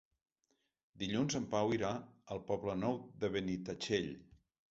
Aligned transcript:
Dilluns 1.01 1.35
en 1.39 1.45
Pau 1.51 1.75
irà 1.77 1.91
al 2.35 2.41
Poble 2.49 2.77
Nou 2.85 2.99
de 3.25 3.31
Benitatxell. 3.37 4.09